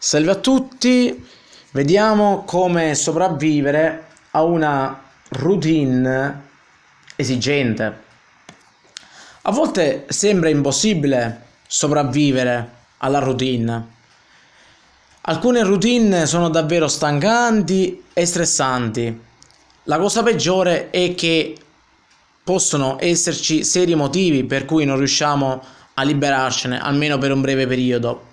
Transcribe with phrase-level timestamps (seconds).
[0.00, 1.26] Salve a tutti,
[1.72, 6.42] vediamo come sopravvivere a una routine
[7.16, 8.02] esigente.
[9.42, 13.88] A volte sembra impossibile sopravvivere alla routine.
[15.22, 19.20] Alcune routine sono davvero stancanti e stressanti.
[19.82, 21.56] La cosa peggiore è che
[22.44, 25.60] possono esserci seri motivi per cui non riusciamo
[25.94, 28.27] a liberarcene, almeno per un breve periodo.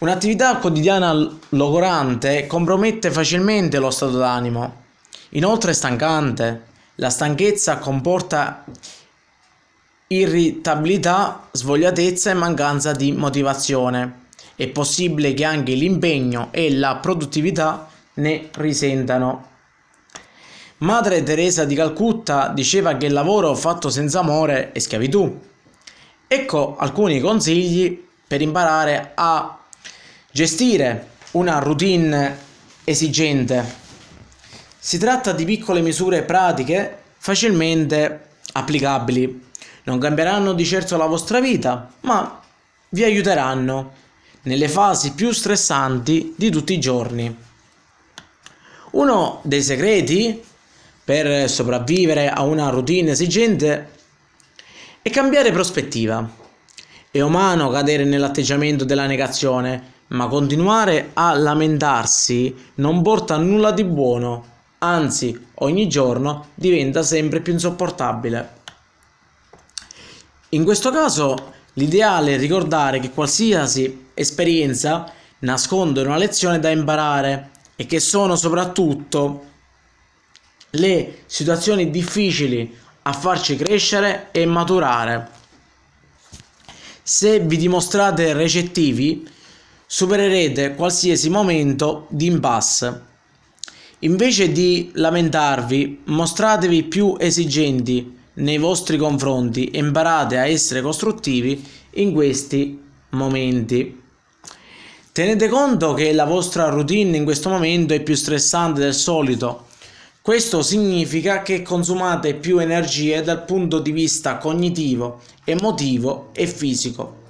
[0.00, 1.12] Un'attività quotidiana
[1.50, 4.84] logorante compromette facilmente lo stato d'animo.
[5.30, 6.68] Inoltre è stancante.
[6.94, 8.64] La stanchezza comporta
[10.06, 14.28] irritabilità, svogliatezza e mancanza di motivazione.
[14.56, 19.48] È possibile che anche l'impegno e la produttività ne risentano.
[20.78, 25.38] Madre Teresa di Calcutta diceva che il lavoro fatto senza amore è schiavitù.
[26.26, 29.59] Ecco alcuni consigli per imparare a
[30.32, 32.38] Gestire una routine
[32.84, 33.64] esigente.
[34.78, 39.48] Si tratta di piccole misure pratiche facilmente applicabili.
[39.82, 42.40] Non cambieranno di certo la vostra vita, ma
[42.90, 43.92] vi aiuteranno
[44.42, 47.36] nelle fasi più stressanti di tutti i giorni.
[48.92, 50.44] Uno dei segreti
[51.02, 53.90] per sopravvivere a una routine esigente
[55.02, 56.38] è cambiare prospettiva.
[57.10, 63.84] È umano cadere nell'atteggiamento della negazione ma continuare a lamentarsi non porta a nulla di
[63.84, 64.46] buono,
[64.78, 68.58] anzi ogni giorno diventa sempre più insopportabile.
[70.50, 77.86] In questo caso l'ideale è ricordare che qualsiasi esperienza nasconde una lezione da imparare e
[77.86, 79.44] che sono soprattutto
[80.70, 85.38] le situazioni difficili a farci crescere e maturare.
[87.02, 89.26] Se vi dimostrate recettivi,
[89.92, 93.02] supererete qualsiasi momento di impasse.
[94.00, 102.12] Invece di lamentarvi, mostratevi più esigenti nei vostri confronti e imparate a essere costruttivi in
[102.12, 104.00] questi momenti.
[105.10, 109.66] Tenete conto che la vostra routine in questo momento è più stressante del solito.
[110.22, 117.22] Questo significa che consumate più energie dal punto di vista cognitivo, emotivo e fisico.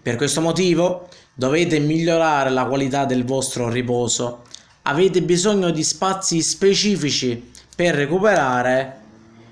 [0.00, 1.08] Per questo motivo
[1.38, 4.44] Dovete migliorare la qualità del vostro riposo.
[4.84, 9.00] Avete bisogno di spazi specifici per recuperare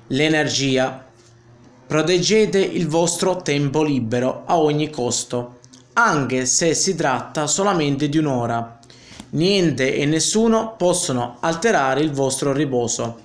[0.06, 1.05] l'energia.
[1.87, 5.59] Proteggete il vostro tempo libero a ogni costo,
[5.93, 8.78] anche se si tratta solamente di un'ora.
[9.33, 13.21] Niente e nessuno possono alterare il vostro riposo.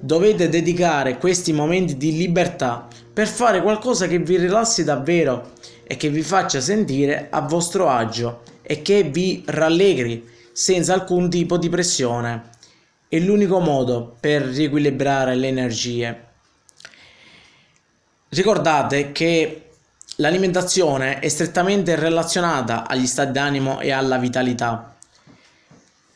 [0.00, 5.52] Dovete dedicare questi momenti di libertà per fare qualcosa che vi rilassi davvero
[5.90, 11.58] e che vi faccia sentire a vostro agio e che vi rallegri senza alcun tipo
[11.58, 12.50] di pressione.
[13.08, 16.24] È l'unico modo per riequilibrare le energie.
[18.28, 19.70] Ricordate che
[20.18, 24.94] l'alimentazione è strettamente relazionata agli stati d'animo e alla vitalità.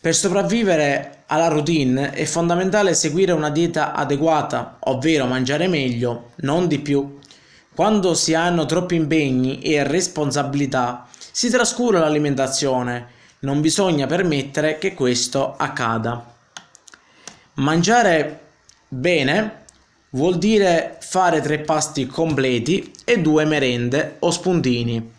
[0.01, 6.79] Per sopravvivere alla routine è fondamentale seguire una dieta adeguata, ovvero mangiare meglio, non di
[6.79, 7.19] più,
[7.75, 13.09] quando si hanno troppi impegni e responsabilità, si trascura l'alimentazione.
[13.41, 16.33] Non bisogna permettere che questo accada.
[17.55, 18.41] Mangiare
[18.89, 19.65] bene
[20.11, 25.13] vuol dire fare tre pasti completi e due merende o spuntini.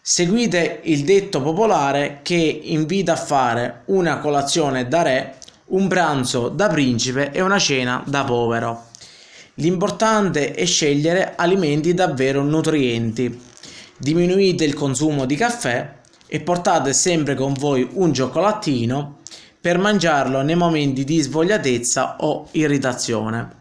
[0.00, 6.66] Seguite il detto popolare che invita a fare una colazione da re, un pranzo da
[6.66, 8.87] principe e una cena da povero.
[9.58, 13.40] L'importante è scegliere alimenti davvero nutrienti.
[13.96, 15.96] Diminuite il consumo di caffè
[16.28, 19.16] e portate sempre con voi un cioccolatino
[19.60, 23.56] per mangiarlo nei momenti di svogliatezza o irritazione.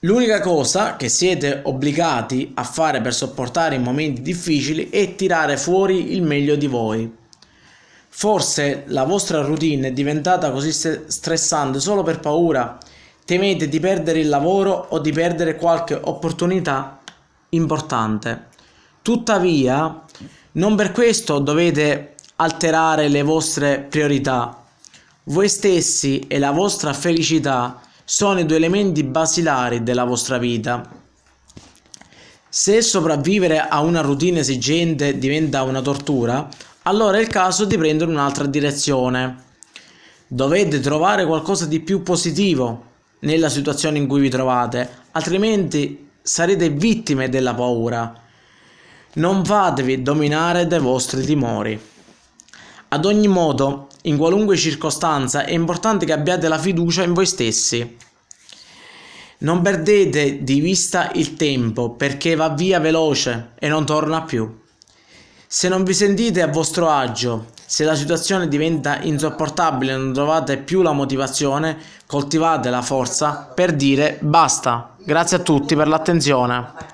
[0.00, 6.14] L'unica cosa che siete obbligati a fare per sopportare i momenti difficili è tirare fuori
[6.14, 7.14] il meglio di voi.
[8.08, 12.78] Forse la vostra routine è diventata così stressante solo per paura
[13.24, 17.00] temete di perdere il lavoro o di perdere qualche opportunità
[17.50, 18.48] importante.
[19.02, 20.02] Tuttavia,
[20.52, 24.64] non per questo dovete alterare le vostre priorità.
[25.24, 31.00] Voi stessi e la vostra felicità sono i due elementi basilari della vostra vita.
[32.48, 36.48] Se sopravvivere a una routine esigente diventa una tortura,
[36.82, 39.50] allora è il caso di prendere un'altra direzione.
[40.26, 42.90] Dovete trovare qualcosa di più positivo
[43.22, 48.14] nella situazione in cui vi trovate, altrimenti sarete vittime della paura.
[49.14, 51.80] Non fatevi dominare dai vostri timori.
[52.88, 57.96] Ad ogni modo, in qualunque circostanza, è importante che abbiate la fiducia in voi stessi.
[59.38, 64.60] Non perdete di vista il tempo perché va via veloce e non torna più.
[65.46, 70.58] Se non vi sentite a vostro agio, se la situazione diventa insopportabile e non trovate
[70.58, 74.90] più la motivazione, coltivate la forza per dire basta.
[75.02, 76.91] Grazie a tutti per l'attenzione.